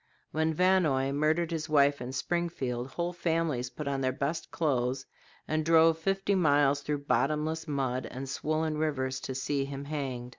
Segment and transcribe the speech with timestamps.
[0.31, 5.05] When Vannoy murdered his wife in Springfield, whole families put on their best clothes
[5.47, 10.29] and drove fifty miles through bottomless mud and swollen rivers to see him hanged.